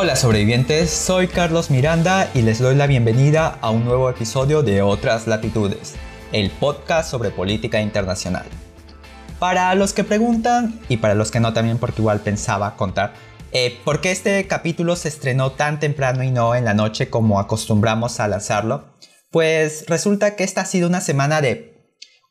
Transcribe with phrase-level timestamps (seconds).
[0.00, 4.80] Hola sobrevivientes, soy Carlos Miranda y les doy la bienvenida a un nuevo episodio de
[4.80, 5.96] Otras Latitudes,
[6.30, 8.44] el podcast sobre política internacional.
[9.40, 13.14] Para los que preguntan y para los que no también porque igual pensaba contar,
[13.50, 17.40] eh, ¿por qué este capítulo se estrenó tan temprano y no en la noche como
[17.40, 18.94] acostumbramos a lanzarlo?
[19.32, 21.77] Pues resulta que esta ha sido una semana de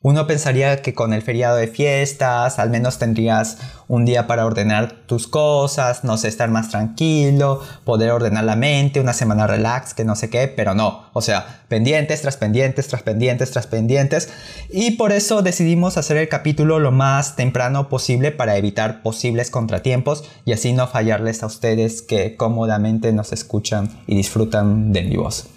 [0.00, 3.58] uno pensaría que con el feriado de fiestas al menos tendrías
[3.88, 9.00] un día para ordenar tus cosas, no sé, estar más tranquilo, poder ordenar la mente,
[9.00, 11.06] una semana relax, que no sé qué, pero no.
[11.14, 14.28] O sea, pendientes tras pendientes, tras pendientes, tras pendientes.
[14.70, 20.22] Y por eso decidimos hacer el capítulo lo más temprano posible para evitar posibles contratiempos
[20.44, 25.48] y así no fallarles a ustedes que cómodamente nos escuchan y disfrutan de mi voz.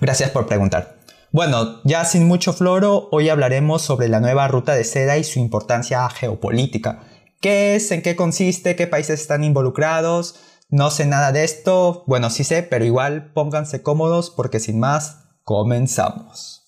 [0.00, 0.95] Gracias por preguntar.
[1.36, 5.38] Bueno, ya sin mucho floro, hoy hablaremos sobre la nueva ruta de seda y su
[5.38, 7.02] importancia geopolítica.
[7.42, 7.90] ¿Qué es?
[7.90, 8.74] ¿En qué consiste?
[8.74, 10.36] ¿Qué países están involucrados?
[10.70, 12.04] No sé nada de esto.
[12.06, 16.62] Bueno, sí sé, pero igual pónganse cómodos porque sin más, comenzamos.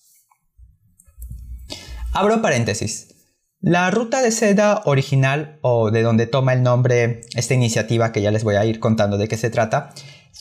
[2.13, 3.07] Abro paréntesis.
[3.61, 8.29] La ruta de seda original, o de donde toma el nombre esta iniciativa que ya
[8.29, 9.89] les voy a ir contando de qué se trata,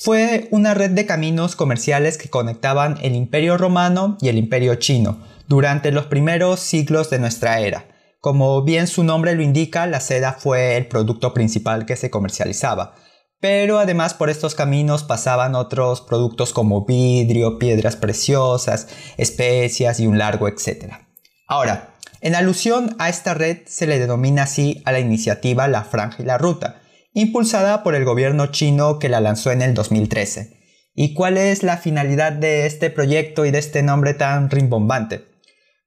[0.01, 5.19] fue una red de caminos comerciales que conectaban el Imperio Romano y el Imperio Chino
[5.49, 7.89] durante los primeros siglos de nuestra era.
[8.21, 12.95] Como bien su nombre lo indica, la seda fue el producto principal que se comercializaba.
[13.41, 20.17] Pero además por estos caminos pasaban otros productos como vidrio, piedras preciosas, especias y un
[20.17, 21.09] largo etcétera.
[21.49, 26.23] Ahora, en alusión a esta red se le denomina así a la iniciativa La Franja
[26.23, 26.83] y la Ruta,
[27.21, 30.57] impulsada por el gobierno chino que la lanzó en el 2013.
[30.95, 35.27] ¿Y cuál es la finalidad de este proyecto y de este nombre tan rimbombante?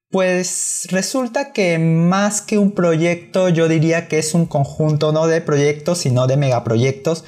[0.10, 5.40] Pues resulta que más que un proyecto yo diría que es un conjunto no de
[5.40, 7.24] proyectos sino de megaproyectos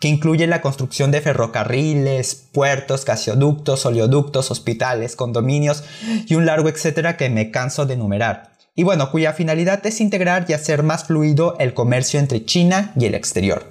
[0.00, 5.84] que incluye la construcción de ferrocarriles, puertos, gasoductos, oleoductos, hospitales, condominios
[6.26, 10.44] y un largo etcétera que me canso de enumerar y bueno, cuya finalidad es integrar
[10.48, 13.64] y hacer más fluido el comercio entre China y el exterior.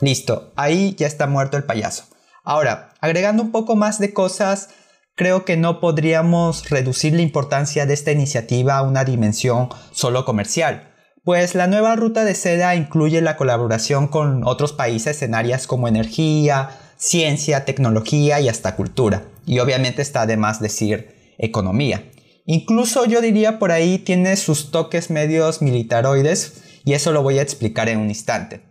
[0.00, 2.04] Listo, ahí ya está muerto el payaso.
[2.44, 4.70] Ahora, agregando un poco más de cosas,
[5.16, 10.92] creo que no podríamos reducir la importancia de esta iniciativa a una dimensión solo comercial,
[11.24, 15.86] pues la nueva ruta de seda incluye la colaboración con otros países en áreas como
[15.86, 19.24] energía, ciencia, tecnología y hasta cultura.
[19.46, 22.04] Y obviamente está de más decir economía.
[22.44, 27.42] Incluso yo diría por ahí tiene sus toques medios militaroides y eso lo voy a
[27.42, 28.62] explicar en un instante.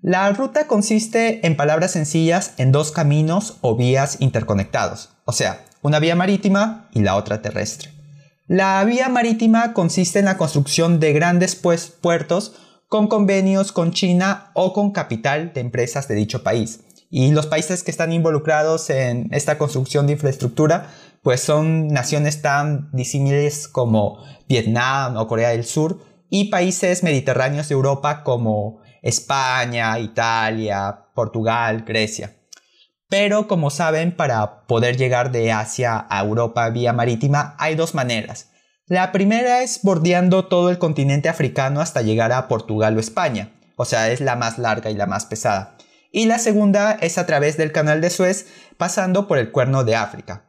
[0.00, 5.98] La ruta consiste, en palabras sencillas, en dos caminos o vías interconectados, o sea, una
[5.98, 7.90] vía marítima y la otra terrestre.
[8.46, 12.52] La vía marítima consiste en la construcción de grandes pues, puertos
[12.88, 16.80] con convenios con China o con capital de empresas de dicho país.
[17.10, 20.90] Y los países que están involucrados en esta construcción de infraestructura
[21.24, 27.74] pues son naciones tan disímiles como Vietnam o Corea del Sur y países mediterráneos de
[27.74, 32.36] Europa como España, Italia, Portugal, Grecia.
[33.08, 38.50] Pero como saben, para poder llegar de Asia a Europa vía marítima hay dos maneras.
[38.86, 43.86] La primera es bordeando todo el continente africano hasta llegar a Portugal o España, o
[43.86, 45.78] sea, es la más larga y la más pesada.
[46.12, 48.46] Y la segunda es a través del canal de Suez
[48.76, 50.43] pasando por el cuerno de África.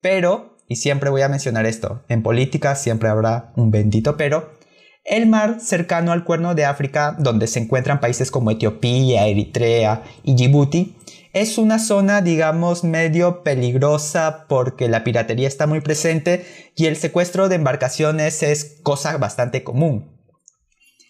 [0.00, 4.58] Pero, y siempre voy a mencionar esto, en política siempre habrá un bendito pero,
[5.04, 10.34] el mar cercano al cuerno de África, donde se encuentran países como Etiopía, Eritrea y
[10.34, 10.96] Djibouti,
[11.32, 16.44] es una zona, digamos, medio peligrosa porque la piratería está muy presente
[16.76, 20.18] y el secuestro de embarcaciones es cosa bastante común.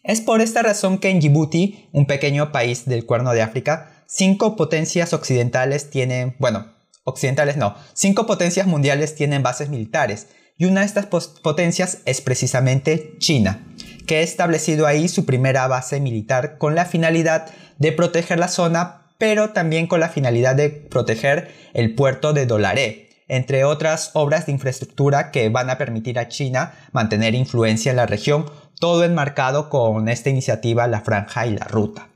[0.04, 4.54] Es por esta razón que en Djibouti, un pequeño país del cuerno de África, cinco
[4.54, 6.77] potencias occidentales tienen, bueno,
[7.08, 13.14] occidentales no, cinco potencias mundiales tienen bases militares y una de estas potencias es precisamente
[13.18, 13.64] China,
[14.06, 17.46] que ha establecido ahí su primera base militar con la finalidad
[17.78, 23.10] de proteger la zona, pero también con la finalidad de proteger el puerto de Dolaré,
[23.28, 28.06] entre otras obras de infraestructura que van a permitir a China mantener influencia en la
[28.06, 28.46] región,
[28.80, 32.07] todo enmarcado con esta iniciativa La Franja y la Ruta.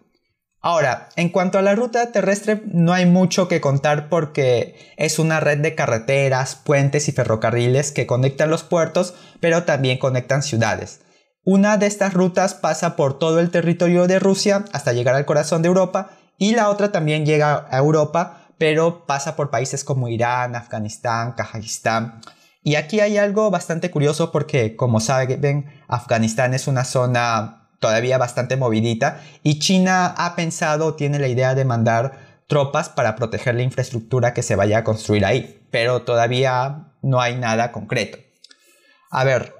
[0.64, 5.40] Ahora, en cuanto a la ruta terrestre, no hay mucho que contar porque es una
[5.40, 11.00] red de carreteras, puentes y ferrocarriles que conectan los puertos, pero también conectan ciudades.
[11.44, 15.62] Una de estas rutas pasa por todo el territorio de Rusia hasta llegar al corazón
[15.62, 20.54] de Europa y la otra también llega a Europa, pero pasa por países como Irán,
[20.54, 22.20] Afganistán, Kazajistán.
[22.62, 28.56] Y aquí hay algo bastante curioso porque, como saben, Afganistán es una zona todavía bastante
[28.56, 34.32] movidita y China ha pensado, tiene la idea de mandar tropas para proteger la infraestructura
[34.32, 38.18] que se vaya a construir ahí, pero todavía no hay nada concreto.
[39.10, 39.54] A ver,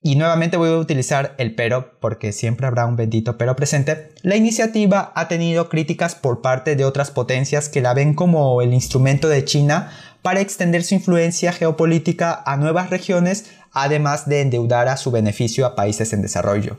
[0.00, 4.36] y nuevamente voy a utilizar el pero porque siempre habrá un bendito pero presente, la
[4.36, 9.28] iniciativa ha tenido críticas por parte de otras potencias que la ven como el instrumento
[9.28, 9.90] de China
[10.22, 15.74] para extender su influencia geopolítica a nuevas regiones, además de endeudar a su beneficio a
[15.74, 16.78] países en desarrollo.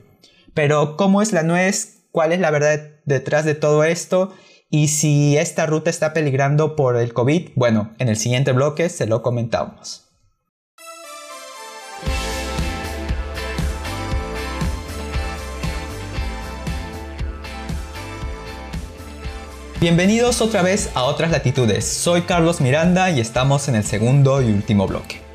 [0.57, 2.07] Pero, ¿cómo es la nuez?
[2.11, 4.33] ¿Cuál es la verdad detrás de todo esto?
[4.71, 9.05] Y si esta ruta está peligrando por el COVID, bueno, en el siguiente bloque se
[9.05, 10.07] lo comentamos.
[19.79, 21.85] Bienvenidos otra vez a Otras Latitudes.
[21.85, 25.26] Soy Carlos Miranda y estamos en el segundo y último bloque.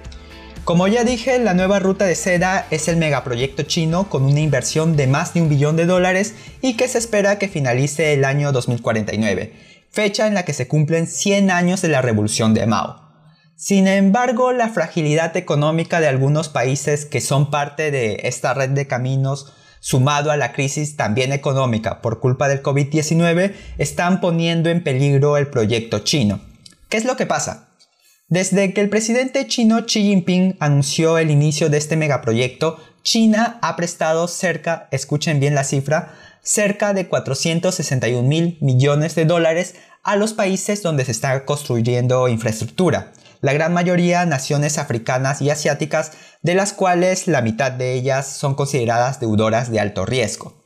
[0.64, 4.96] Como ya dije, la nueva ruta de seda es el megaproyecto chino con una inversión
[4.96, 8.52] de más de un billón de dólares y que se espera que finalice el año
[8.52, 9.54] 2049,
[9.90, 13.02] fecha en la que se cumplen 100 años de la revolución de Mao.
[13.56, 18.86] Sin embargo, la fragilidad económica de algunos países que son parte de esta red de
[18.86, 25.36] caminos sumado a la crisis también económica por culpa del COVID-19, están poniendo en peligro
[25.36, 26.38] el proyecto chino.
[26.88, 27.71] ¿Qué es lo que pasa?
[28.32, 33.76] Desde que el presidente chino Xi Jinping anunció el inicio de este megaproyecto, China ha
[33.76, 40.32] prestado cerca, escuchen bien la cifra, cerca de 461 mil millones de dólares a los
[40.32, 43.12] países donde se está construyendo infraestructura
[43.42, 48.54] la gran mayoría naciones africanas y asiáticas, de las cuales la mitad de ellas son
[48.54, 50.62] consideradas deudoras de alto riesgo.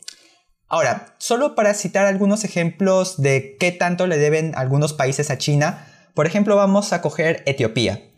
[0.68, 5.86] Ahora, solo para citar algunos ejemplos de qué tanto le deben algunos países a China,
[6.16, 8.10] por ejemplo vamos a coger Etiopía.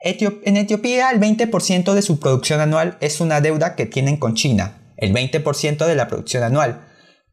[0.00, 4.94] en Etiopía el 20% de su producción anual es una deuda que tienen con China,
[4.96, 6.86] el 20% de la producción anual.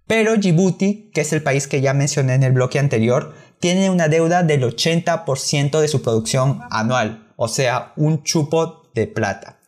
[0.08, 4.08] Pero Djibouti, que es el país que ya mencioné en el bloque anterior, tiene una
[4.08, 9.60] deuda del 80% de su producción anual, o sea, un chupo de plata.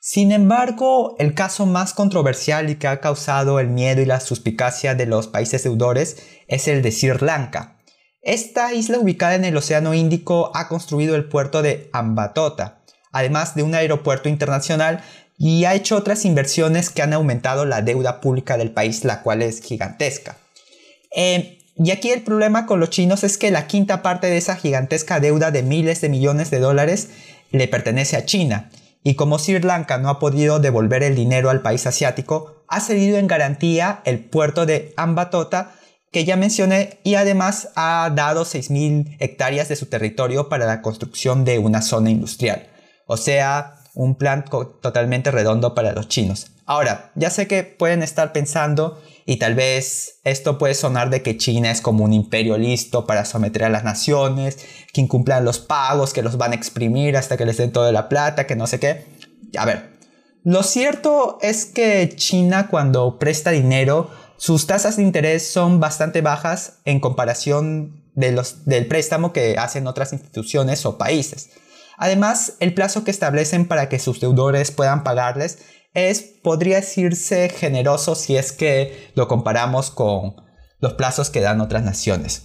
[0.00, 4.94] Sin embargo, el caso más controversial y que ha causado el miedo y la suspicacia
[4.94, 7.79] de los países deudores es el de Sri Lanka.
[8.22, 12.82] Esta isla ubicada en el Océano Índico ha construido el puerto de Ambatota,
[13.12, 15.02] además de un aeropuerto internacional
[15.38, 19.40] y ha hecho otras inversiones que han aumentado la deuda pública del país, la cual
[19.40, 20.36] es gigantesca.
[21.16, 24.56] Eh, y aquí el problema con los chinos es que la quinta parte de esa
[24.56, 27.08] gigantesca deuda de miles de millones de dólares
[27.52, 28.70] le pertenece a China.
[29.02, 33.16] Y como Sri Lanka no ha podido devolver el dinero al país asiático, ha cedido
[33.16, 35.72] en garantía el puerto de Ambatota
[36.10, 41.44] que ya mencioné y además ha dado 6.000 hectáreas de su territorio para la construcción
[41.44, 42.68] de una zona industrial.
[43.06, 46.48] O sea, un plan totalmente redondo para los chinos.
[46.66, 51.36] Ahora, ya sé que pueden estar pensando y tal vez esto puede sonar de que
[51.36, 54.58] China es como un imperio listo para someter a las naciones,
[54.92, 58.08] que incumplan los pagos, que los van a exprimir hasta que les den toda la
[58.08, 59.04] plata, que no sé qué.
[59.56, 59.90] A ver,
[60.44, 64.10] lo cierto es que China cuando presta dinero,
[64.40, 69.86] sus tasas de interés son bastante bajas en comparación de los, del préstamo que hacen
[69.86, 71.50] otras instituciones o países.
[71.98, 75.58] Además, el plazo que establecen para que sus deudores puedan pagarles
[75.92, 80.36] es, podría decirse, generoso si es que lo comparamos con
[80.78, 82.44] los plazos que dan otras naciones.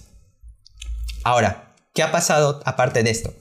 [1.24, 3.32] Ahora, ¿qué ha pasado aparte de esto?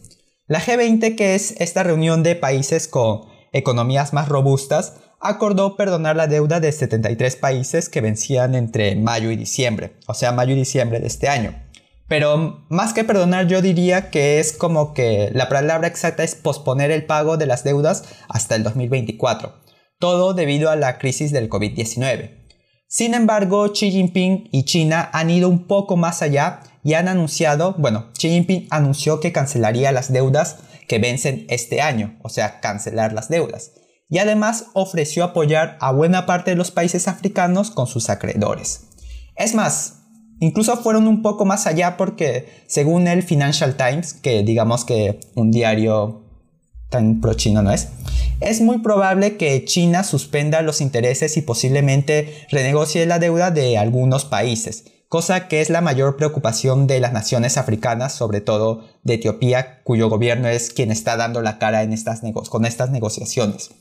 [0.48, 4.94] La G20, que es esta reunión de países con economías más robustas,
[5.28, 10.32] acordó perdonar la deuda de 73 países que vencían entre mayo y diciembre, o sea,
[10.32, 11.56] mayo y diciembre de este año.
[12.08, 16.92] Pero más que perdonar, yo diría que es como que la palabra exacta es posponer
[16.92, 19.54] el pago de las deudas hasta el 2024.
[19.98, 22.46] Todo debido a la crisis del COVID-19.
[22.88, 27.74] Sin embargo, Xi Jinping y China han ido un poco más allá y han anunciado,
[27.80, 33.14] bueno, Xi Jinping anunció que cancelaría las deudas que vencen este año, o sea, cancelar
[33.14, 33.72] las deudas.
[34.10, 38.88] Y además ofreció apoyar a buena parte de los países africanos con sus acreedores.
[39.36, 40.06] Es más,
[40.40, 45.50] Incluso fueron un poco más allá porque, según el Financial Times, que digamos que un
[45.50, 46.24] diario
[46.90, 47.88] tan pro chino no es,
[48.42, 54.26] es muy probable que China suspenda los intereses y posiblemente renegocie la deuda de algunos
[54.26, 59.82] países, cosa que es la mayor preocupación de las naciones africanas, sobre todo de Etiopía,
[59.84, 63.72] cuyo gobierno es quien está dando la cara en estas con estas negociaciones.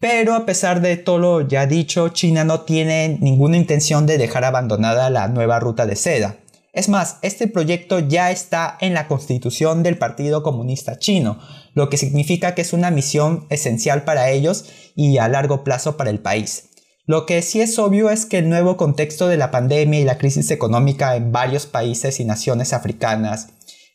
[0.00, 4.44] Pero a pesar de todo lo ya dicho, China no tiene ninguna intención de dejar
[4.44, 6.38] abandonada la nueva ruta de seda.
[6.72, 11.38] Es más, este proyecto ya está en la constitución del Partido Comunista Chino,
[11.74, 14.64] lo que significa que es una misión esencial para ellos
[14.96, 16.70] y a largo plazo para el país.
[17.04, 20.16] Lo que sí es obvio es que el nuevo contexto de la pandemia y la
[20.16, 23.48] crisis económica en varios países y naciones africanas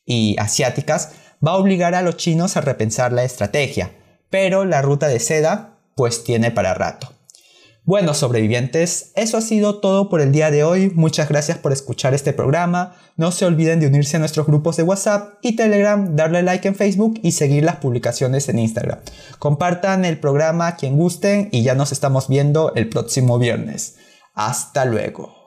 [0.05, 1.13] y asiáticas
[1.45, 3.91] va a obligar a los chinos a repensar la estrategia,
[4.29, 7.15] pero la ruta de seda pues tiene para rato.
[7.85, 10.91] Bueno, sobrevivientes, eso ha sido todo por el día de hoy.
[10.95, 12.95] Muchas gracias por escuchar este programa.
[13.15, 16.73] No se olviden de unirse a nuestros grupos de WhatsApp y Telegram, darle like en
[16.73, 19.01] Facebook y seguir las publicaciones en Instagram.
[19.37, 23.97] Compartan el programa a quien gusten y ya nos estamos viendo el próximo viernes.
[24.33, 25.44] Hasta luego.